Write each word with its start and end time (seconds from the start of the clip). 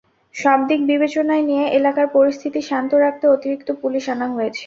সবদিক 0.35 0.79
বিবেচনায় 0.89 1.43
নিয়ে 1.49 1.65
এলাকার 1.77 2.07
পরিস্থিতি 2.15 2.59
শান্ত 2.69 2.91
রাখতে 3.03 3.25
অতিরিক্ত 3.27 3.69
পুলিশ 3.81 4.03
আনা 4.13 4.27
হয়েছে। 4.35 4.59